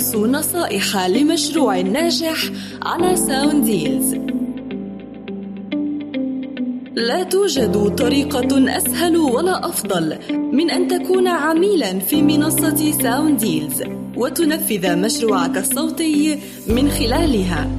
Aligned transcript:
خمس 0.00 0.14
نصائح 0.14 1.06
لمشروع 1.06 1.80
ناجح 1.80 2.50
على 2.82 3.16
Soundeals 3.16 4.14
لا 6.94 7.22
توجد 7.22 7.94
طريقة 7.96 8.76
أسهل 8.76 9.16
ولا 9.16 9.68
أفضل 9.68 10.18
من 10.52 10.70
أن 10.70 10.88
تكون 10.88 11.28
عميلا 11.28 11.98
في 11.98 12.22
منصة 12.22 12.90
Soundeals 13.02 13.82
وتنفذ 14.16 14.96
مشروعك 14.96 15.56
الصوتي 15.56 16.38
من 16.66 16.90
خلالها. 16.90 17.70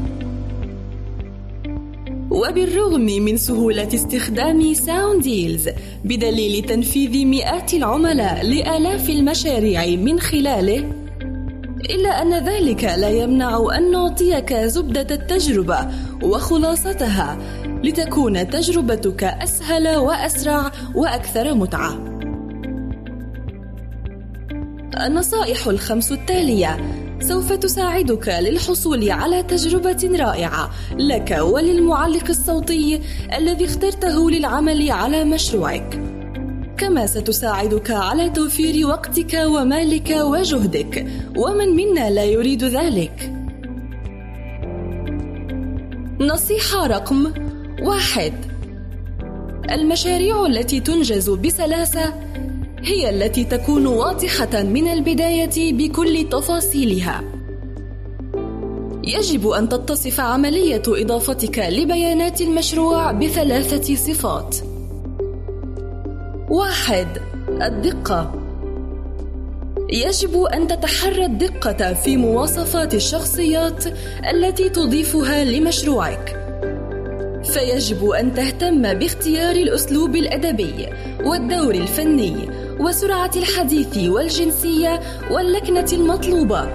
وبالرغم 2.32 3.02
من 3.02 3.38
سهولة 3.38 3.88
استخدام 3.94 4.74
Soundeals 4.74 5.70
بدليل 6.06 6.66
تنفيذ 6.66 7.26
مئات 7.26 7.74
العملاء 7.74 8.46
لآلاف 8.46 9.10
المشاريع 9.10 9.86
من 9.86 10.20
خلاله 10.20 11.01
إلا 11.90 12.22
أن 12.22 12.34
ذلك 12.34 12.84
لا 12.84 13.10
يمنع 13.10 13.68
أن 13.78 13.92
نعطيك 13.92 14.54
زبدة 14.54 15.16
التجربة 15.16 15.88
وخلاصتها 16.24 17.38
لتكون 17.84 18.50
تجربتك 18.50 19.24
أسهل 19.24 19.96
وأسرع 19.96 20.72
وأكثر 20.96 21.54
متعة. 21.54 22.12
النصائح 25.06 25.68
الخمس 25.68 26.12
التالية 26.12 26.78
سوف 27.20 27.54
تساعدك 27.54 28.28
للحصول 28.28 29.12
على 29.12 29.44
تجربة 29.44 30.10
رائعة 30.20 30.70
لك 30.98 31.38
وللمعلق 31.42 32.30
الصوتي 32.30 33.02
الذي 33.38 33.66
اخترته 33.66 34.32
للعمل 34.32 34.92
على 34.92 35.24
مشروعك. 35.24 36.11
كما 36.82 37.06
ستساعدك 37.06 37.92
على 37.92 38.30
توفير 38.30 38.88
وقتك 38.88 39.34
ومالك 39.46 40.10
وجهدك. 40.10 41.08
ومن 41.38 41.70
منا 41.76 42.10
لا 42.10 42.24
يريد 42.24 42.64
ذلك؟ 42.64 43.34
نصيحة 46.20 46.88
رقم 46.88 47.34
واحد. 47.82 48.34
المشاريع 49.72 50.46
التي 50.46 50.80
تنجز 50.80 51.30
بسلاسة 51.30 52.14
هي 52.84 53.10
التي 53.10 53.44
تكون 53.44 53.86
واضحة 53.86 54.64
من 54.64 54.88
البداية 54.88 55.74
بكل 55.74 56.30
تفاصيلها. 56.30 57.24
يجب 59.04 59.48
أن 59.48 59.70
تتصف 59.70 60.20
عملية 60.20 60.84
إضافتك 60.88 61.60
لبيانات 61.60 62.42
المشروع 62.42 63.12
بثلاثة 63.12 63.96
صفات. 63.96 64.71
واحد 66.52 67.08
الدقة. 67.62 68.32
يجب 69.90 70.44
أن 70.44 70.68
تتحرى 70.68 71.26
الدقة 71.26 71.94
في 71.94 72.18
مواصفات 72.18 72.94
الشخصيات 72.94 73.86
التي 74.32 74.70
تضيفها 74.70 75.44
لمشروعك. 75.44 76.38
فيجب 77.44 78.10
أن 78.10 78.34
تهتم 78.34 78.94
باختيار 78.94 79.56
الأسلوب 79.56 80.16
الأدبي 80.16 80.88
والدور 81.24 81.76
الفني 81.76 82.50
وسرعة 82.80 83.32
الحديث 83.36 83.98
والجنسية 83.98 85.00
واللكنة 85.32 85.88
المطلوبة. 85.94 86.70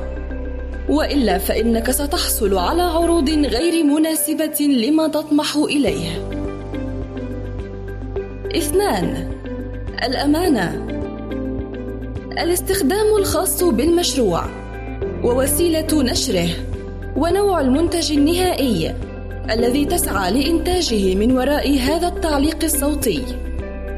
وإلا 0.89 1.39
فإنك 1.39 1.91
ستحصل 1.91 2.59
على 2.59 2.83
عروض 2.83 3.31
غير 3.31 3.85
مناسبة 3.85 4.61
لما 4.61 5.09
تطمح 5.09 5.57
إليه. 5.57 6.29
اثنان 8.57 9.36
الأمانة. 10.05 10.87
الاستخدام 12.43 13.17
الخاص 13.19 13.65
بالمشروع 13.65 14.45
ووسيلة 15.25 16.03
نشره 16.03 16.49
ونوع 17.17 17.61
المنتج 17.61 18.13
النهائي 18.13 18.95
الذي 19.51 19.85
تسعى 19.85 20.33
لإنتاجه 20.33 21.15
من 21.15 21.33
وراء 21.33 21.79
هذا 21.79 22.09
التعليق 22.09 22.65
الصوتي. 22.65 23.23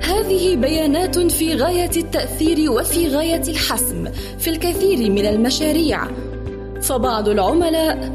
هذه 0.02 0.56
بيانات 0.56 1.18
في 1.18 1.54
غاية 1.54 1.90
التأثير 1.96 2.72
وفي 2.72 3.08
غاية 3.08 3.42
الحسم 3.48 4.04
في 4.38 4.50
الكثير 4.50 5.10
من 5.10 5.26
المشاريع. 5.26 6.00
فبعض 6.82 7.28
العملاء 7.28 8.12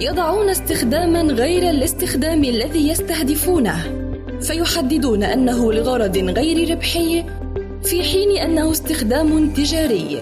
يضعون 0.00 0.48
استخداما 0.48 1.22
غير 1.22 1.70
الاستخدام 1.70 2.44
الذي 2.44 2.88
يستهدفونه. 2.88 4.05
فيحددون 4.42 5.22
أنه 5.22 5.72
لغرض 5.72 6.16
غير 6.18 6.70
ربحي 6.70 7.24
في 7.84 8.02
حين 8.02 8.36
أنه 8.36 8.70
استخدام 8.70 9.50
تجاري. 9.50 10.20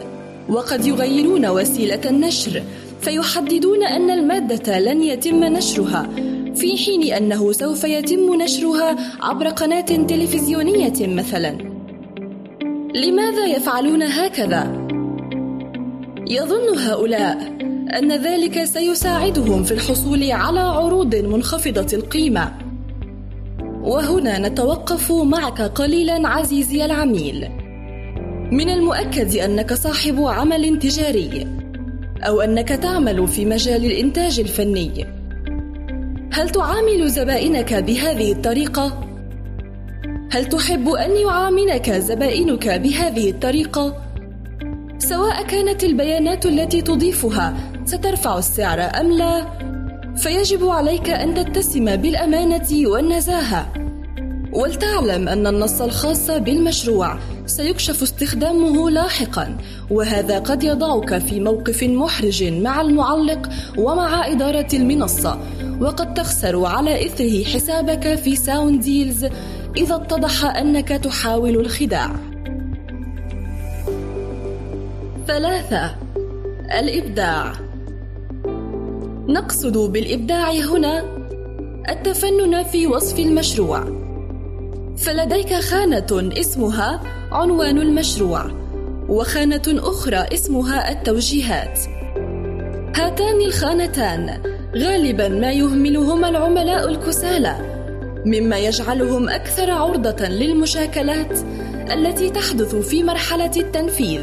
وقد 0.49 0.87
يغيرون 0.87 1.47
وسيلة 1.47 2.01
النشر 2.11 2.63
فيحددون 3.01 3.83
أن 3.83 4.11
المادة 4.11 4.79
لن 4.79 5.03
يتم 5.03 5.45
نشرها 5.45 6.09
في 6.55 6.77
حين 6.77 7.13
أنه 7.13 7.53
سوف 7.53 7.85
يتم 7.85 8.43
نشرها 8.43 8.97
عبر 9.21 9.49
قناة 9.49 9.81
تلفزيونية 9.81 11.07
مثلا. 11.07 11.59
لماذا 12.95 13.47
يفعلون 13.47 14.03
هكذا؟ 14.03 14.87
يظن 16.29 16.79
هؤلاء 16.79 17.57
أن 17.99 18.13
ذلك 18.13 18.65
سيساعدهم 18.65 19.65
في 19.65 19.73
الحصول 19.73 20.31
على 20.31 20.61
عروض 20.61 21.15
منخفضة 21.15 21.97
القيمة. 21.97 22.64
وهنا 23.85 24.49
نتوقف 24.49 25.13
معك 25.13 25.63
قليلا 25.63 26.29
عزيزي 26.29 26.85
العميل. 26.85 27.49
من 28.53 28.69
المؤكد 28.71 29.37
أنك 29.37 29.73
صاحب 29.73 30.21
عمل 30.21 30.79
تجاري 30.79 31.47
أو 32.23 32.41
أنك 32.41 32.69
تعمل 32.69 33.29
في 33.29 33.45
مجال 33.45 33.85
الإنتاج 33.85 34.41
الفني. 34.41 35.07
هل 36.33 36.51
تعامل 36.51 37.09
زبائنك 37.09 37.75
بهذه 37.75 38.33
الطريقة؟ 38.33 39.05
هل 40.31 40.45
تحب 40.45 40.89
أن 40.89 41.11
يعاملك 41.17 41.91
زبائنك 41.91 42.69
بهذه 42.69 43.31
الطريقة؟ 43.31 43.97
سواء 44.99 45.47
كانت 45.47 45.85
البيانات 45.85 46.47
التي 46.47 46.83
تضيفها 46.83 47.55
سترفع 47.85 48.39
السعر 48.39 48.81
أم 48.81 49.13
لا؟ 49.13 49.74
فيجب 50.17 50.69
عليك 50.69 51.11
أن 51.11 51.35
تتسم 51.35 51.97
بالأمانة 51.97 52.89
والنزاهة. 52.89 53.73
ولتعلم 54.53 55.29
أن 55.29 55.47
النص 55.47 55.81
الخاص 55.81 56.31
بالمشروع 56.31 57.19
سيكشف 57.47 58.03
استخدامه 58.03 58.91
لاحقا 58.91 59.57
وهذا 59.91 60.39
قد 60.39 60.63
يضعك 60.63 61.19
في 61.19 61.41
موقف 61.41 61.83
محرج 61.83 62.45
مع 62.45 62.81
المعلق 62.81 63.49
ومع 63.79 64.27
إدارة 64.27 64.69
المنصه 64.73 65.39
وقد 65.81 66.15
تخسر 66.15 66.65
على 66.65 67.07
إثره 67.07 67.45
حسابك 67.45 68.15
في 68.15 68.37
Soundeals 68.37 69.25
إذا 69.77 69.95
اتضح 69.95 70.45
أنك 70.45 70.89
تحاول 70.89 71.57
الخداع. 71.57 72.11
ثلاثة 75.27 75.95
الإبداع. 76.79 77.53
نقصد 79.29 79.79
بالإبداع 79.79 80.51
هنا 80.53 81.05
التفنن 81.89 82.63
في 82.63 82.87
وصف 82.87 83.19
المشروع. 83.19 83.85
فلديك 84.97 85.55
خانة 85.55 86.33
اسمها 86.41 87.01
عنوان 87.33 87.79
المشروع 87.79 88.51
وخانة 89.09 89.63
أخرى 89.69 90.17
اسمها 90.17 90.93
التوجيهات. 90.93 91.81
هاتان 92.97 93.41
الخانتان 93.41 94.43
غالبا 94.77 95.29
ما 95.29 95.53
يهملهما 95.53 96.29
العملاء 96.29 96.89
الكسالى 96.89 97.57
مما 98.27 98.59
يجعلهم 98.59 99.29
أكثر 99.29 99.71
عرضة 99.71 100.29
للمشاكلات 100.29 101.39
التي 101.93 102.31
تحدث 102.31 102.75
في 102.75 103.03
مرحلة 103.03 103.53
التنفيذ. 103.57 104.23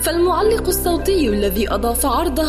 فالمعلق 0.00 0.66
الصوتي 0.66 1.28
الذي 1.28 1.70
أضاف 1.70 2.06
عرضه 2.06 2.48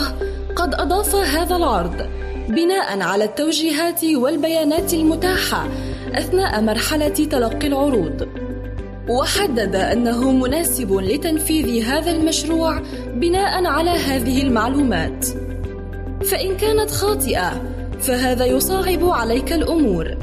قد 0.60 0.74
أضاف 0.74 1.16
هذا 1.16 1.56
العرض 1.56 2.10
بناء 2.50 3.02
على 3.02 3.24
التوجيهات 3.24 4.04
والبيانات 4.04 4.94
المتاحة 4.94 5.68
أثناء 6.14 6.62
مرحلة 6.62 7.08
تلقي 7.08 7.68
العروض. 7.68 8.28
وحدد 9.10 9.76
أنه 9.76 10.32
مناسب 10.32 10.94
لتنفيذ 10.94 11.84
هذا 11.84 12.12
المشروع 12.12 12.82
بناء 13.14 13.66
على 13.66 13.90
هذه 13.90 14.42
المعلومات. 14.42 15.26
فإن 16.26 16.58
كانت 16.58 16.92
خاطئة 16.92 17.62
فهذا 18.00 18.46
يصعب 18.46 19.10
عليك 19.10 19.54
الأمور. 19.54 20.18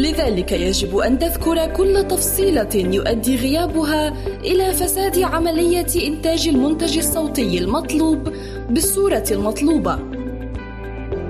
لذلك 0.00 0.52
يجب 0.52 0.96
أن 0.96 1.18
تذكر 1.18 1.66
كل 1.66 2.08
تفصيلة 2.08 2.68
يؤدي 2.74 3.36
غيابها 3.36 4.14
إلى 4.44 4.72
فساد 4.72 5.22
عملية 5.22 6.06
إنتاج 6.06 6.48
المنتج 6.48 6.98
الصوتي 6.98 7.58
المطلوب 7.58 8.28
بالصورة 8.70 9.24
المطلوبة 9.30 9.98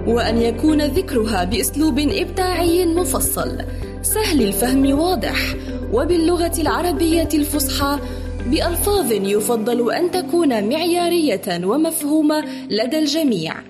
وأن 0.06 0.42
يكون 0.42 0.82
ذكرها 0.82 1.44
بأسلوب 1.44 1.98
إبداعي 1.98 2.86
مفصل 2.86 3.58
سهل 4.02 4.42
الفهم 4.42 4.98
واضح 4.98 5.54
وباللغة 5.92 6.60
العربية 6.60 7.28
الفصحى 7.34 7.98
بألفاظ 8.46 9.12
يفضل 9.12 9.92
أن 9.92 10.10
تكون 10.10 10.68
معيارية 10.68 11.64
ومفهومة 11.64 12.44
لدى 12.70 12.98
الجميع. 12.98 13.69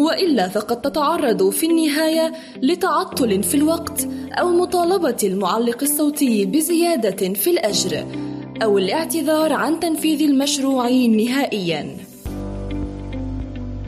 وإلا 0.00 0.48
فقد 0.48 0.80
تتعرض 0.82 1.50
في 1.50 1.66
النهاية 1.66 2.32
لتعطل 2.62 3.42
في 3.42 3.54
الوقت 3.54 4.08
أو 4.32 4.48
مطالبة 4.48 5.16
المعلق 5.24 5.82
الصوتي 5.82 6.46
بزيادة 6.46 7.34
في 7.34 7.50
الأجر 7.50 8.06
أو 8.62 8.78
الاعتذار 8.78 9.52
عن 9.52 9.80
تنفيذ 9.80 10.22
المشروع 10.22 10.88
نهائيا. 10.90 11.96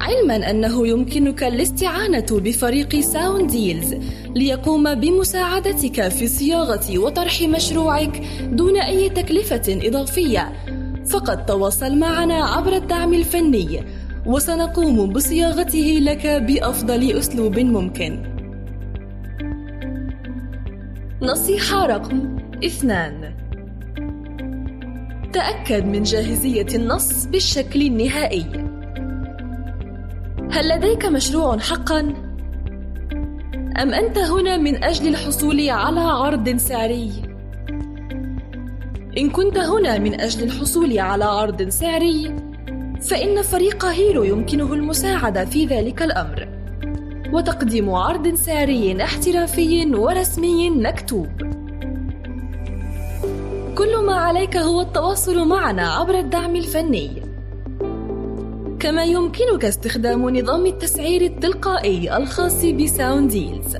علما 0.00 0.50
أنه 0.50 0.88
يمكنك 0.88 1.44
الاستعانة 1.44 2.26
بفريق 2.30 3.00
Soundeals 3.00 3.94
ليقوم 4.36 4.94
بمساعدتك 4.94 6.08
في 6.08 6.28
صياغة 6.28 6.98
وطرح 6.98 7.42
مشروعك 7.42 8.22
دون 8.42 8.76
أي 8.76 9.08
تكلفة 9.08 9.88
إضافية. 9.88 10.52
فقط 11.10 11.46
تواصل 11.46 11.98
معنا 11.98 12.44
عبر 12.44 12.76
الدعم 12.76 13.14
الفني 13.14 13.82
وسنقوم 14.26 15.12
بصياغته 15.12 15.98
لك 16.02 16.26
بأفضل 16.26 17.10
أسلوب 17.18 17.58
ممكن. 17.58 18.22
نصيحة 21.22 21.86
رقم 21.86 22.36
اثنان. 22.64 23.34
تأكد 25.32 25.86
من 25.86 26.02
جاهزية 26.02 26.66
النص 26.74 27.26
بالشكل 27.26 27.82
النهائي. 27.82 28.46
هل 30.50 30.68
لديك 30.68 31.06
مشروع 31.06 31.58
حقا؟ 31.58 32.00
أم 33.82 33.94
أنت 33.94 34.18
هنا 34.18 34.56
من 34.56 34.84
أجل 34.84 35.08
الحصول 35.08 35.70
على 35.70 36.00
عرض 36.00 36.56
سعري؟ 36.56 37.10
إن 39.18 39.30
كنت 39.30 39.58
هنا 39.58 39.98
من 39.98 40.20
أجل 40.20 40.42
الحصول 40.42 40.98
على 40.98 41.24
عرض 41.24 41.68
سعري 41.68 42.51
فإن 43.02 43.42
فريق 43.42 43.84
Hero 43.84 44.22
يمكنه 44.22 44.72
المساعدة 44.72 45.44
في 45.44 45.66
ذلك 45.66 46.02
الأمر. 46.02 46.48
وتقديم 47.32 47.90
عرض 47.90 48.34
سعري 48.34 49.02
احترافي 49.02 49.94
ورسمي 49.94 50.70
مكتوب. 50.70 51.28
كل 53.74 54.04
ما 54.06 54.14
عليك 54.14 54.56
هو 54.56 54.80
التواصل 54.80 55.48
معنا 55.48 55.92
عبر 55.92 56.18
الدعم 56.18 56.56
الفني. 56.56 57.22
كما 58.80 59.04
يمكنك 59.04 59.64
استخدام 59.64 60.36
نظام 60.36 60.66
التسعير 60.66 61.22
التلقائي 61.22 62.16
الخاص 62.16 62.64
ب 62.64 63.30
Soundeals. 63.30 63.76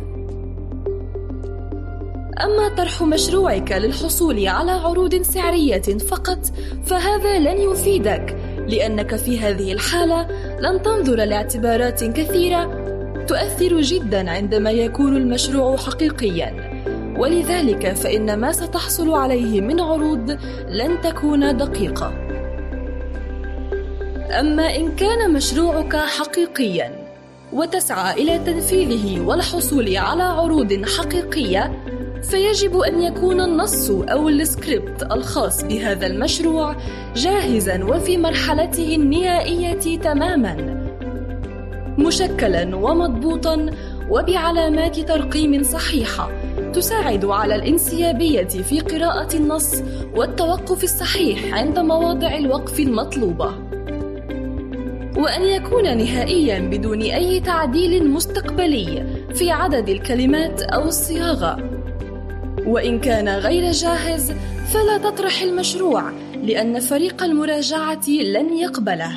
أما 2.44 2.68
طرح 2.76 3.02
مشروعك 3.02 3.72
للحصول 3.72 4.48
على 4.48 4.70
عروض 4.70 5.22
سعرية 5.22 5.98
فقط 6.10 6.38
فهذا 6.84 7.38
لن 7.38 7.70
يفيدك. 7.70 8.36
لأنك 8.72 9.16
في 9.16 9.40
هذه 9.40 9.72
الحالة 9.72 10.26
لن 10.60 10.82
تنظر 10.82 11.16
لاعتبارات 11.16 12.04
كثيرة 12.04 12.82
تؤثر 13.28 13.80
جدا 13.80 14.30
عندما 14.30 14.70
يكون 14.70 15.16
المشروع 15.16 15.76
حقيقيا. 15.76 16.72
ولذلك 17.18 17.92
فإن 17.92 18.36
ما 18.38 18.52
ستحصل 18.52 19.14
عليه 19.14 19.60
من 19.60 19.80
عروض 19.80 20.38
لن 20.68 21.00
تكون 21.02 21.56
دقيقة. 21.56 22.12
أما 24.40 24.76
إن 24.76 24.96
كان 24.96 25.32
مشروعك 25.32 25.96
حقيقيا 25.96 27.02
وتسعى 27.52 28.22
إلى 28.22 28.38
تنفيذه 28.38 29.20
والحصول 29.20 29.96
على 29.96 30.22
عروض 30.22 30.84
حقيقية 30.98 31.81
فيجب 32.22 32.76
أن 32.78 33.02
يكون 33.02 33.40
النص 33.40 33.90
أو 33.90 34.28
السكريبت 34.28 35.12
الخاص 35.12 35.64
بهذا 35.64 36.06
المشروع 36.06 36.76
جاهزا 37.16 37.84
وفي 37.84 38.16
مرحلته 38.18 38.94
النهائية 38.94 39.98
تماما. 39.98 40.82
مشكلا 41.98 42.76
ومضبوطا 42.76 43.66
وبعلامات 44.10 45.00
ترقيم 45.00 45.62
صحيحة 45.62 46.30
تساعد 46.72 47.24
على 47.24 47.54
الانسيابية 47.54 48.48
في 48.48 48.80
قراءة 48.80 49.36
النص 49.36 49.82
والتوقف 50.16 50.84
الصحيح 50.84 51.54
عند 51.54 51.78
مواضع 51.78 52.36
الوقف 52.38 52.80
المطلوبة. 52.80 53.54
وأن 55.16 55.42
يكون 55.42 55.82
نهائيا 55.82 56.58
بدون 56.58 57.02
أي 57.02 57.40
تعديل 57.40 58.10
مستقبلي 58.10 59.06
في 59.34 59.50
عدد 59.50 59.88
الكلمات 59.88 60.62
أو 60.62 60.84
الصياغة. 60.84 61.71
وإن 62.66 63.00
كان 63.00 63.28
غير 63.28 63.72
جاهز 63.72 64.32
فلا 64.72 64.98
تطرح 64.98 65.42
المشروع 65.42 66.12
لأن 66.42 66.80
فريق 66.80 67.22
المراجعة 67.22 68.08
لن 68.08 68.58
يقبله. 68.58 69.12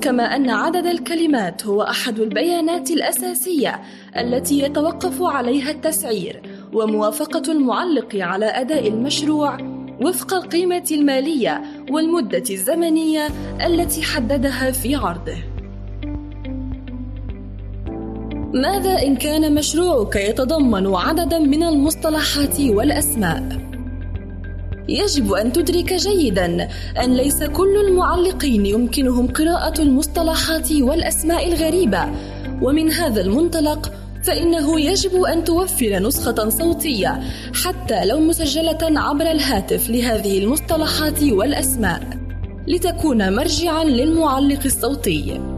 كما 0.00 0.36
أن 0.36 0.50
عدد 0.50 0.86
الكلمات 0.86 1.66
هو 1.66 1.82
أحد 1.82 2.20
البيانات 2.20 2.90
الأساسية 2.90 3.80
التي 4.16 4.58
يتوقف 4.58 5.22
عليها 5.22 5.70
التسعير 5.70 6.42
وموافقة 6.72 7.52
المعلق 7.52 8.16
على 8.16 8.46
أداء 8.46 8.88
المشروع 8.88 9.58
وفق 10.00 10.34
القيمة 10.34 10.84
المالية 10.92 11.62
والمدة 11.90 12.44
الزمنية 12.50 13.28
التي 13.66 14.02
حددها 14.02 14.70
في 14.70 14.94
عرضه. 14.94 15.55
ماذا 18.52 19.02
إن 19.02 19.16
كان 19.16 19.54
مشروعك 19.54 20.16
يتضمن 20.16 20.94
عددا 20.94 21.38
من 21.38 21.62
المصطلحات 21.62 22.60
والأسماء؟ 22.60 23.42
يجب 24.88 25.32
أن 25.32 25.52
تدرك 25.52 25.92
جيدا 25.92 26.68
أن 27.04 27.14
ليس 27.14 27.42
كل 27.42 27.76
المعلقين 27.88 28.66
يمكنهم 28.66 29.26
قراءة 29.26 29.82
المصطلحات 29.82 30.72
والأسماء 30.72 31.48
الغريبة، 31.52 32.04
ومن 32.62 32.90
هذا 32.90 33.20
المنطلق 33.20 33.92
فإنه 34.24 34.80
يجب 34.80 35.22
أن 35.22 35.44
توفر 35.44 35.98
نسخة 35.98 36.48
صوتية 36.48 37.20
حتى 37.64 38.04
لو 38.04 38.20
مسجلة 38.20 38.78
عبر 38.82 39.30
الهاتف 39.30 39.90
لهذه 39.90 40.38
المصطلحات 40.38 41.22
والأسماء، 41.22 42.02
لتكون 42.66 43.36
مرجعا 43.36 43.84
للمعلق 43.84 44.60
الصوتي. 44.64 45.55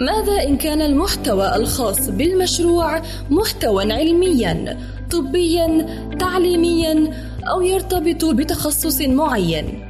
ماذا 0.00 0.42
إن 0.42 0.56
كان 0.56 0.82
المحتوى 0.82 1.56
الخاص 1.56 2.10
بالمشروع 2.10 3.02
محتوى 3.30 3.92
علميا 3.92 4.78
طبيا 5.10 5.86
تعليميا 6.18 7.10
أو 7.50 7.62
يرتبط 7.62 8.24
بتخصص 8.24 9.00
معين؟ 9.00 9.86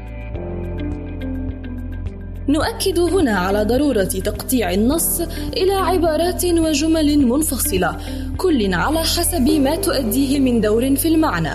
نؤكد 2.49 2.99
هنا 2.99 3.39
على 3.39 3.65
ضرورة 3.65 4.05
تقطيع 4.05 4.73
النص 4.73 5.21
إلى 5.57 5.73
عبارات 5.73 6.45
وجمل 6.45 7.19
منفصلة 7.19 7.97
كل 8.37 8.75
على 8.75 8.99
حسب 8.99 9.49
ما 9.51 9.77
تؤديه 9.77 10.39
من 10.39 10.61
دور 10.61 10.97
في 10.97 11.09
المعنى. 11.09 11.55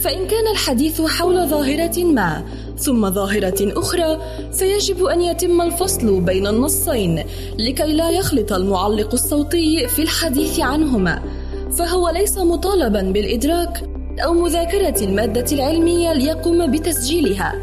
فإن 0.00 0.26
كان 0.26 0.46
الحديث 0.52 1.00
حول 1.00 1.48
ظاهرة 1.48 2.04
ما 2.04 2.42
ثم 2.78 3.10
ظاهرة 3.10 3.78
أخرى 3.80 4.18
فيجب 4.52 5.04
أن 5.04 5.20
يتم 5.20 5.60
الفصل 5.60 6.20
بين 6.20 6.46
النصين 6.46 7.24
لكي 7.58 7.92
لا 7.92 8.10
يخلط 8.10 8.52
المعلق 8.52 9.12
الصوتي 9.12 9.88
في 9.88 10.02
الحديث 10.02 10.60
عنهما 10.60 11.22
فهو 11.78 12.10
ليس 12.10 12.38
مطالبا 12.38 13.02
بالإدراك 13.02 13.82
أو 14.24 14.34
مذاكرة 14.34 15.04
المادة 15.04 15.46
العلمية 15.52 16.12
ليقوم 16.12 16.70
بتسجيلها 16.70 17.54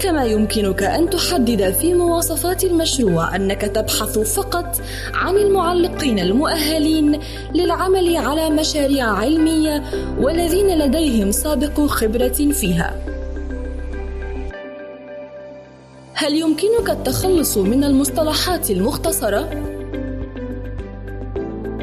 كما 0.00 0.24
يمكنك 0.24 0.82
أن 0.82 1.10
تحدد 1.10 1.70
في 1.70 1.94
مواصفات 1.94 2.64
المشروع 2.64 3.36
أنك 3.36 3.60
تبحث 3.60 4.18
فقط 4.18 4.80
عن 5.14 5.36
المعلقين 5.36 6.18
المؤهلين 6.18 7.20
للعمل 7.54 8.16
على 8.16 8.50
مشاريع 8.50 9.06
علمية 9.06 9.82
والذين 10.18 10.78
لديهم 10.78 11.30
سابق 11.30 11.80
خبرة 11.80 12.28
فيها. 12.52 12.94
هل 16.24 16.34
يمكنك 16.34 16.90
التخلص 16.90 17.56
من 17.56 17.84
المصطلحات 17.84 18.70
المختصرة؟ 18.70 19.40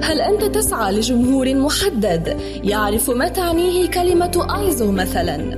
هل 0.04 0.22
أنت 0.22 0.44
تسعى 0.44 0.94
لجمهور 0.94 1.56
محدد 1.56 2.38
يعرف 2.64 3.10
ما 3.10 3.28
تعنيه 3.28 3.88
كلمة 3.90 4.48
آيزو 4.60 4.92
مثلاً؟ 4.92 5.58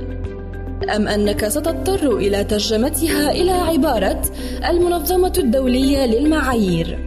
أم 0.96 1.08
أنك 1.08 1.48
ستضطر 1.48 2.16
إلى 2.16 2.44
ترجمتها 2.44 3.30
إلى 3.30 3.50
عبارة 3.50 4.22
المنظمة 4.68 5.32
الدولية 5.38 6.06
للمعايير؟ 6.06 6.98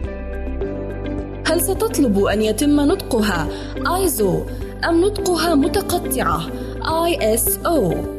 هل 1.46 1.60
ستطلب 1.60 2.24
أن 2.24 2.42
يتم 2.42 2.80
نطقها 2.80 3.48
آيزو 3.96 4.42
أم 4.88 5.00
نطقها 5.00 5.54
متقطعة 5.54 6.40
ISO؟ 6.82 8.17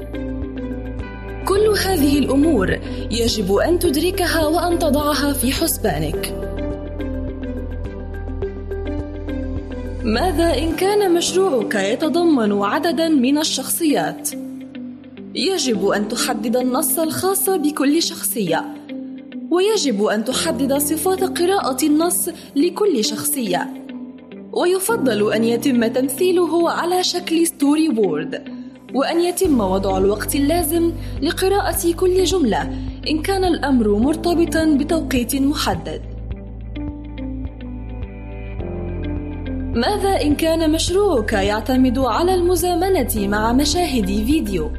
كل 1.50 1.74
هذه 1.86 2.20
الأمور 2.20 2.80
يجب 3.12 3.54
أن 3.56 3.80
تدركها 3.80 4.46
وأن 4.46 4.80
تضعها 4.80 5.34
في 5.34 5.52
حسبانك. 5.52 6.34
ماذا 10.04 10.58
إن 10.58 10.76
كان 10.76 11.14
مشروعك 11.14 11.76
يتضمن 11.76 12.62
عددا 12.62 13.10
من 13.10 13.38
الشخصيات؟ 13.38 14.30
يجب 15.36 15.88
أن 15.88 16.08
تحدد 16.08 16.58
النص 16.58 17.00
الخاص 17.00 17.50
بكل 17.50 18.04
شخصية 18.04 18.66
ويجب 19.52 20.04
أن 20.04 20.26
تحدد 20.26 20.78
صفات 20.78 21.40
قراءة 21.40 21.86
النص 21.86 22.30
لكل 22.56 23.04
شخصية 23.04 23.74
ويفضل 24.52 25.34
أن 25.34 25.44
يتم 25.44 25.88
تمثيله 25.88 26.70
على 26.70 27.04
شكل 27.04 27.48
storyboard 27.48 28.59
وأن 28.96 29.22
يتم 29.22 29.62
وضع 29.62 29.98
الوقت 29.98 30.36
اللازم 30.36 30.92
لقراءة 31.22 31.92
كل 31.96 32.24
جملة 32.24 32.62
إن 33.10 33.22
كان 33.22 33.44
الأمر 33.46 33.96
مرتبطا 33.96 34.66
بتوقيت 34.66 35.36
محدد 35.36 36.02
ماذا 39.76 40.22
إن 40.22 40.36
كان 40.36 40.72
مشروعك 40.72 41.34
يعتمد 41.34 42.00
على 42.00 42.36
المزامنة 42.36 43.28
مع 43.28 43.54
مشاهد 43.54 44.06
فيديو؟ 44.06 44.72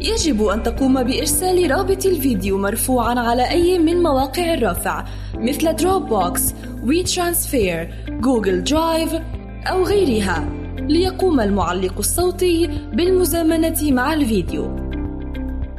يجب 0.00 0.42
أن 0.42 0.62
تقوم 0.62 1.02
بإرسال 1.02 1.70
رابط 1.70 2.06
الفيديو 2.06 2.58
مرفوعا 2.58 3.14
على 3.14 3.50
أي 3.50 3.78
من 3.78 4.02
مواقع 4.02 4.54
الرفع 4.54 5.04
مثل 5.34 5.76
Dropbox، 5.76 6.54
WeTransfer، 6.84 7.94
Google 8.08 8.64
Drive 8.64 9.14
أو 9.66 9.82
غيرها 9.82 10.61
ليقوم 10.88 11.40
المعلق 11.40 11.98
الصوتي 11.98 12.66
بالمزامنة 12.92 13.78
مع 13.82 14.12
الفيديو. 14.12 14.76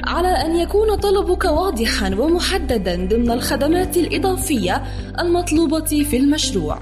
على 0.04 0.28
أن 0.28 0.56
يكون 0.56 0.94
طلبك 0.94 1.44
واضحا 1.44 2.14
ومحددا 2.14 3.06
ضمن 3.06 3.30
الخدمات 3.30 3.96
الإضافية 3.96 4.82
المطلوبة 5.20 6.04
في 6.10 6.16
المشروع. 6.16 6.78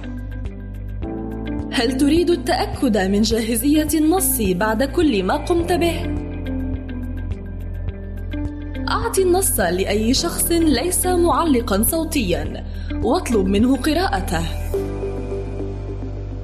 هل 1.72 1.96
تريد 1.96 2.30
التأكد 2.30 2.96
من 2.98 3.22
جاهزية 3.22 3.88
النص 3.94 4.40
بعد 4.40 4.82
كل 4.82 5.22
ما 5.22 5.36
قمت 5.36 5.72
به؟ 5.72 6.22
أعط 8.88 9.18
النص 9.18 9.60
لأي 9.60 10.14
شخص 10.14 10.52
ليس 10.52 11.06
معلقا 11.06 11.82
صوتيا 11.82 12.64
واطلب 13.02 13.46
منه 13.46 13.76
قراءته. 13.76 14.42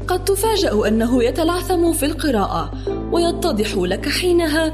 قد 0.08 0.24
تفاجأ 0.24 0.88
أنه 0.88 1.24
يتلعثم 1.24 1.92
في 1.92 2.06
القراءة 2.06 2.70
ويتضح 3.12 3.74
لك 3.76 4.08
حينها 4.08 4.66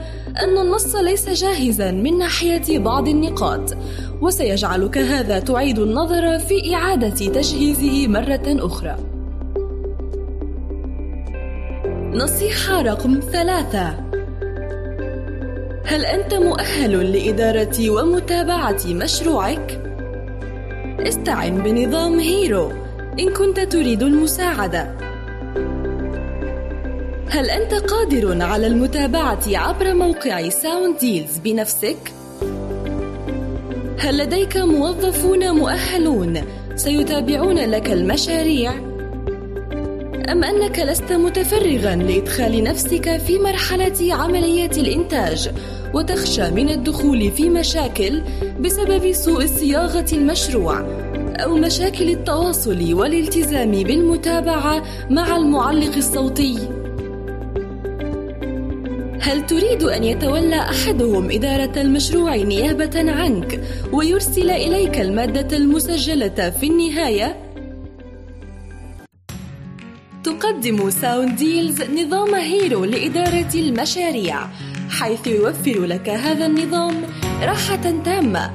أن 0.42 0.58
النص 0.58 0.94
ليس 0.96 1.28
جاهزا 1.28 1.90
من 1.90 2.18
ناحية 2.18 2.78
بعض 2.78 3.08
النقاط 3.08 3.76
وسيجعلك 4.20 4.98
هذا 4.98 5.38
تعيد 5.38 5.78
النظر 5.78 6.38
في 6.38 6.74
إعادة 6.74 7.08
تجهيزه 7.08 8.08
مرة 8.08 8.42
أخرى. 8.46 8.96
نصيحة 12.12 12.82
رقم 12.82 13.20
ثلاثة. 13.32 13.88
هل 15.86 16.04
أنت 16.04 16.34
مؤهل 16.34 17.12
لإدارة 17.12 17.90
ومتابعة 17.90 18.80
مشروعك؟ 18.86 19.80
استعن 21.00 21.62
بنظام 21.62 22.18
Hero. 22.18 22.72
إن 23.18 23.32
كنت 23.32 23.60
تريد 23.60 24.02
المساعدة 24.02 25.13
هل 27.34 27.50
أنت 27.50 27.74
قادر 27.74 28.42
على 28.42 28.66
المتابعة 28.66 29.40
عبر 29.46 29.94
موقع 29.94 30.48
Soundeals 30.48 31.38
بنفسك؟ 31.38 31.96
هل 33.98 34.18
لديك 34.18 34.56
موظفون 34.56 35.50
مؤهلون 35.50 36.42
سيتابعون 36.76 37.58
لك 37.58 37.90
المشاريع؟ 37.90 38.72
أم 40.28 40.44
أنك 40.44 40.78
لست 40.78 41.12
متفرغا 41.12 41.96
لإدخال 41.96 42.64
نفسك 42.64 43.16
في 43.16 43.38
مرحلة 43.38 44.14
عملية 44.14 44.70
الإنتاج 44.70 45.50
وتخشى 45.94 46.50
من 46.50 46.68
الدخول 46.68 47.30
في 47.30 47.50
مشاكل 47.50 48.22
بسبب 48.60 49.12
سوء 49.12 49.46
صياغة 49.46 50.06
المشروع 50.12 50.80
أو 51.36 51.56
مشاكل 51.56 52.10
التواصل 52.10 52.94
والالتزام 52.94 53.70
بالمتابعة 53.70 54.82
مع 55.10 55.36
المعلق 55.36 55.96
الصوتي؟ 55.96 56.73
هل 59.24 59.46
تريد 59.46 59.82
أن 59.82 60.04
يتولى 60.04 60.60
أحدهم 60.60 61.30
إدارة 61.30 61.80
المشروع 61.80 62.36
نيابة 62.36 63.12
عنك 63.12 63.60
ويرسل 63.92 64.50
إليك 64.50 65.00
المادة 65.00 65.56
المسجلة 65.56 66.50
في 66.60 66.66
النهاية؟ 66.66 67.36
تقدم 70.24 70.90
Soundeals 70.90 71.82
نظام 71.82 72.34
Hero 72.34 72.84
لإدارة 72.84 73.54
المشاريع 73.54 74.46
حيث 74.90 75.26
يوفر 75.26 75.84
لك 75.84 76.08
هذا 76.08 76.46
النظام 76.46 76.94
راحة 77.42 78.02
تامة 78.04 78.50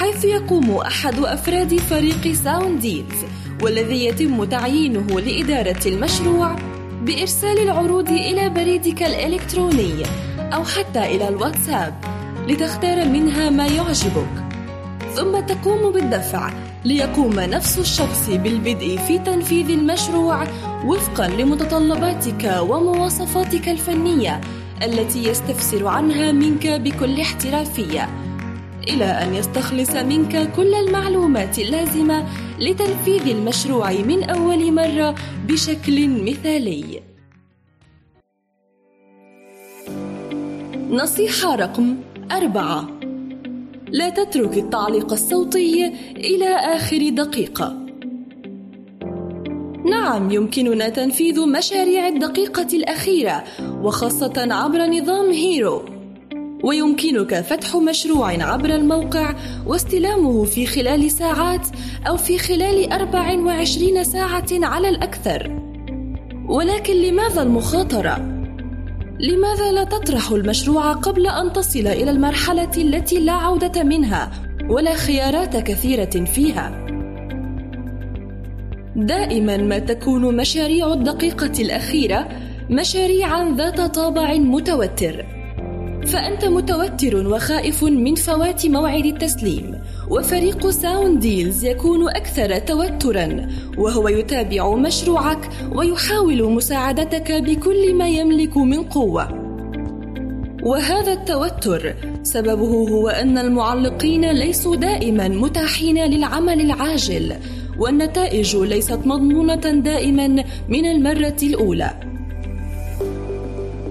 حيث 0.00 0.24
يقوم 0.24 0.70
أحد 0.70 1.18
أفراد 1.18 1.76
فريق 1.76 2.32
Soundeals 2.32 3.18
والذي 3.62 4.04
يتم 4.04 4.44
تعيينه 4.44 5.20
لإدارة 5.20 5.88
المشروع 5.88 6.75
بإرسال 7.02 7.58
العروض 7.58 8.08
إلى 8.08 8.48
بريدك 8.48 9.02
الإلكتروني 9.02 10.02
أو 10.38 10.64
حتى 10.64 10.98
إلى 10.98 11.28
الواتساب 11.28 11.94
لتختار 12.48 13.08
منها 13.08 13.50
ما 13.50 13.66
يعجبك. 13.66 14.46
ثم 15.14 15.40
تقوم 15.40 15.92
بالدفع 15.92 16.50
ليقوم 16.84 17.40
نفس 17.40 17.78
الشخص 17.78 18.30
بالبدء 18.30 18.96
في 18.96 19.18
تنفيذ 19.18 19.70
المشروع 19.70 20.44
وفقا 20.84 21.28
لمتطلباتك 21.28 22.58
ومواصفاتك 22.60 23.68
الفنية 23.68 24.40
التي 24.82 25.24
يستفسر 25.28 25.86
عنها 25.86 26.32
منك 26.32 26.66
بكل 26.66 27.20
احترافية. 27.20 28.25
إلى 28.88 29.04
أن 29.04 29.34
يستخلص 29.34 29.90
منك 29.90 30.52
كل 30.56 30.74
المعلومات 30.74 31.58
اللازمة 31.58 32.26
لتنفيذ 32.60 33.28
المشروع 33.28 33.92
من 33.92 34.30
أول 34.30 34.72
مرة 34.72 35.14
بشكل 35.48 36.08
مثالي. 36.08 37.02
نصيحة 40.90 41.54
رقم 41.56 41.96
أربعة. 42.32 42.88
لا 43.88 44.08
تترك 44.08 44.58
التعليق 44.58 45.12
الصوتي 45.12 45.86
إلى 46.16 46.48
آخر 46.48 47.08
دقيقة. 47.08 47.86
نعم 49.90 50.30
يمكننا 50.30 50.88
تنفيذ 50.88 51.48
مشاريع 51.48 52.08
الدقيقة 52.08 52.68
الأخيرة 52.72 53.44
وخاصة 53.82 54.32
عبر 54.36 54.86
نظام 54.86 55.30
هيرو. 55.30 55.95
ويمكنك 56.66 57.40
فتح 57.40 57.76
مشروع 57.76 58.28
عبر 58.28 58.74
الموقع 58.74 59.34
واستلامه 59.66 60.44
في 60.44 60.66
خلال 60.66 61.10
ساعات 61.10 61.66
أو 62.08 62.16
في 62.16 62.38
خلال 62.38 62.92
24 62.92 64.04
ساعة 64.04 64.46
على 64.52 64.88
الأكثر. 64.88 65.62
ولكن 66.48 66.94
لماذا 66.94 67.42
المخاطرة؟ 67.42 68.16
لماذا 69.20 69.72
لا 69.72 69.84
تطرح 69.84 70.30
المشروع 70.30 70.92
قبل 70.92 71.26
أن 71.26 71.52
تصل 71.52 71.86
إلى 71.86 72.10
المرحلة 72.10 72.70
التي 72.76 73.20
لا 73.20 73.32
عودة 73.32 73.82
منها 73.82 74.30
ولا 74.68 74.94
خيارات 74.94 75.56
كثيرة 75.56 76.24
فيها؟ 76.24 76.86
دائما 78.96 79.56
ما 79.56 79.78
تكون 79.78 80.36
مشاريع 80.36 80.92
الدقيقة 80.92 81.52
الأخيرة 81.62 82.28
مشاريعا 82.70 83.54
ذات 83.56 83.80
طابع 83.80 84.34
متوتر 84.34 85.35
فأنت 86.06 86.44
متوتر 86.44 87.26
وخائف 87.26 87.84
من 87.84 88.14
فوات 88.14 88.66
موعد 88.66 89.06
التسليم 89.06 89.78
وفريق 90.10 90.70
Soundeals 90.70 91.64
يكون 91.64 92.08
أكثر 92.08 92.58
توترا 92.58 93.46
وهو 93.78 94.08
يتابع 94.08 94.74
مشروعك 94.74 95.48
ويحاول 95.74 96.52
مساعدتك 96.52 97.32
بكل 97.32 97.94
ما 97.94 98.08
يملك 98.08 98.56
من 98.56 98.82
قوة. 98.82 99.46
وهذا 100.62 101.12
التوتر 101.12 101.94
سببه 102.22 102.88
هو 102.88 103.08
أن 103.08 103.38
المعلقين 103.38 104.30
ليسوا 104.30 104.76
دائما 104.76 105.28
متاحين 105.28 105.98
للعمل 106.04 106.60
العاجل 106.60 107.32
والنتائج 107.78 108.56
ليست 108.56 109.00
مضمونة 109.04 109.70
دائما 109.70 110.44
من 110.68 110.86
المرة 110.86 111.36
الأولى. 111.42 112.15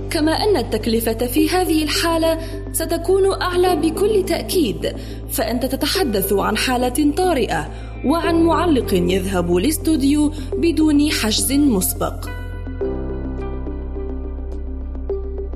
كما 0.09 0.31
أن 0.31 0.57
التكلفة 0.57 1.13
في 1.13 1.49
هذه 1.49 1.83
الحالة 1.83 2.37
ستكون 2.71 3.41
أعلى 3.41 3.75
بكل 3.75 4.25
تأكيد 4.25 4.93
فأنت 5.29 5.65
تتحدث 5.65 6.33
عن 6.33 6.57
حالة 6.57 7.11
طارئة 7.17 7.69
وعن 8.05 8.35
معلق 8.35 8.93
يذهب 8.93 9.55
لاستوديو 9.55 10.31
بدون 10.53 11.11
حجز 11.11 11.51
مسبق. 11.51 12.29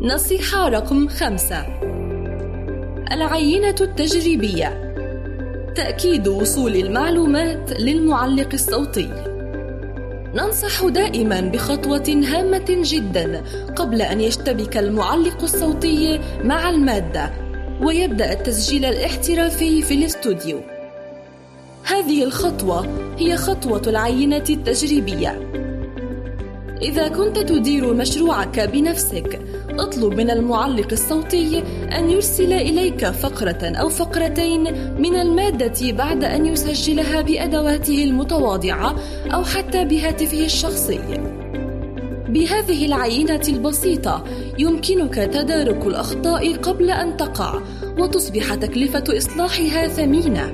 نصيحة 0.01 0.70
رقم 0.70 1.08
خمسة. 1.08 1.65
العينة 3.12 3.72
ننصح 10.33 10.86
دائما 10.86 11.41
بخطوة 11.41 12.24
هامة 12.27 12.65
جدا 12.69 13.43
قبل 13.75 14.01
أن 14.01 14.21
يشتبك 14.21 14.77
المعلق 14.77 15.43
الصوتي 15.43 16.19
مع 16.43 16.69
المادة 16.69 17.31
ويبدأ 17.81 18.33
التسجيل 18.33 18.86
الاحترافي 18.86 19.81
في 19.81 19.93
الاستوديو. 19.93 20.62
هذه 21.83 22.24
الخطوة 22.24 22.88
هي 23.17 23.38
خطوة 23.38 23.81
العينة 23.88 24.43
التجريبية. 24.50 25.51
إذا 26.81 27.07
كنت 27.07 27.39
تدير 27.39 27.93
مشروعك 27.93 28.59
بنفسك، 28.59 29.39
أطلب 29.79 30.13
من 30.13 30.29
المعلق 30.29 30.88
الصوتي 30.91 31.63
أن 31.98 32.09
يرسل 32.09 32.53
إليك 32.53 33.05
فقرة 33.05 33.63
أو 33.63 33.89
فقرتين 33.89 34.63
من 35.01 35.15
المادة 35.15 35.91
بعد 35.91 36.24
أن 36.24 36.45
يسجلها 36.45 37.21
بأدواته 37.21 38.03
المتواضعة 38.03 38.95
أو 39.33 39.43
حتى 39.43 39.86
بهاتفه 39.86 40.45
الشخصي. 40.45 41.00
بهذه 42.29 42.86
العينة 42.86 43.41
البسيطة 43.48 44.24
يمكنك 44.57 45.15
تدارك 45.15 45.86
الأخطاء 45.86 46.53
قبل 46.53 46.91
أن 46.91 47.17
تقع 47.17 47.62
وتصبح 47.98 48.55
تكلفة 48.55 49.03
إصلاحها 49.17 49.88
ثمينة. 49.88 50.53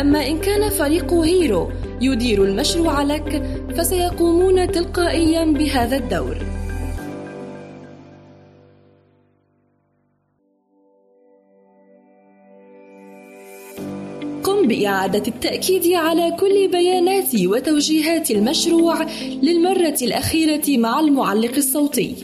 أما 0.00 0.26
إن 0.26 0.38
كان 0.38 0.68
فريق 0.68 1.14
هيرو 1.14 1.70
يدير 2.00 2.44
المشروع 2.44 3.02
لك 3.02 3.42
فسيقومون 3.76 4.70
تلقائيا 4.70 5.44
بهذا 5.44 5.96
الدور. 5.96 6.49
بإعادة 14.68 15.22
التأكيد 15.28 15.92
على 15.92 16.36
كل 16.40 16.68
بيانات 16.72 17.34
وتوجيهات 17.44 18.30
المشروع 18.30 19.06
للمرة 19.42 19.98
الأخيرة 20.02 20.78
مع 20.78 21.00
المعلق 21.00 21.56
الصوتي. 21.56 22.14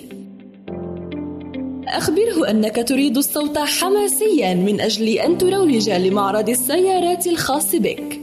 أخبره 1.88 2.50
أنك 2.50 2.88
تريد 2.88 3.16
الصوت 3.16 3.59
حماسيا 3.59 4.55
من 4.55 4.81
أجل 4.81 5.09
أن 5.09 5.38
تروج 5.38 5.90
لمعرض 5.90 6.49
السيارات 6.49 7.26
الخاص 7.26 7.76
بك. 7.76 8.21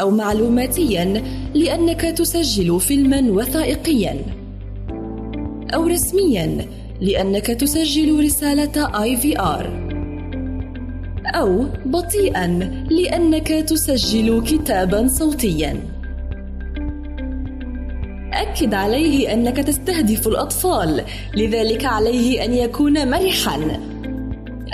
أو 0.00 0.10
معلوماتيا 0.10 1.22
لأنك 1.54 2.00
تسجل 2.00 2.80
فيلما 2.80 3.30
وثائقيا. 3.30 4.16
أو 5.74 5.86
رسميا 5.86 6.66
لأنك 7.00 7.46
تسجل 7.46 8.24
رسالة 8.24 8.88
IVR. 8.88 9.85
أو 11.34 11.64
بطيئا 11.84 12.46
لأنك 12.90 13.48
تسجل 13.48 14.42
كتابا 14.46 15.08
صوتيا. 15.08 15.80
أكد 18.32 18.74
عليه 18.74 19.32
أنك 19.32 19.56
تستهدف 19.56 20.28
الأطفال، 20.28 21.04
لذلك 21.36 21.84
عليه 21.84 22.44
أن 22.44 22.54
يكون 22.54 23.10
مرحا. 23.10 23.80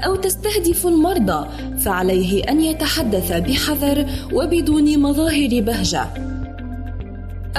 أو 0.06 0.16
تستهدف 0.16 0.86
المرضى، 0.86 1.48
فعليه 1.78 2.44
أن 2.44 2.60
يتحدث 2.60 3.32
بحذر 3.32 4.06
وبدون 4.32 4.98
مظاهر 5.02 5.48
بهجة. 5.60 6.06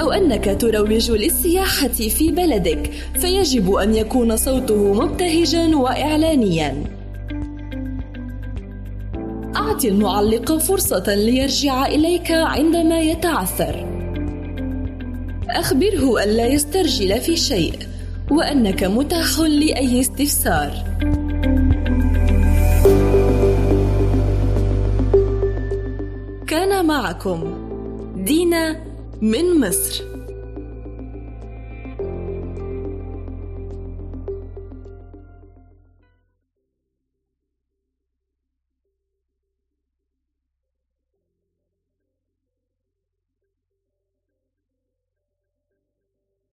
أو 0.00 0.12
أنك 0.12 0.56
تروج 0.60 1.10
للسياحة 1.10 1.88
في 1.88 2.30
بلدك، 2.30 2.90
فيجب 3.14 3.72
أن 3.72 3.94
يكون 3.94 4.36
صوته 4.36 4.92
مبتهجا 4.92 5.76
وإعلانيا. 5.76 6.84
أعطي 9.74 9.88
المعلق 9.88 10.56
فرصة 10.56 11.14
ليرجع 11.14 11.86
إليك 11.86 12.30
عندما 12.30 13.00
يتعثر. 13.00 13.86
أخبره 15.50 16.24
ألا 16.24 16.46
يسترجل 16.46 17.20
في 17.20 17.36
شيء 17.36 17.72
وأنك 18.30 18.84
متاح 18.84 19.38
لأي 19.40 20.00
استفسار. 20.00 20.72
كان 26.46 26.86
معكم 26.86 27.54
دينا 28.16 28.76
من 29.20 29.60
مصر 29.60 30.13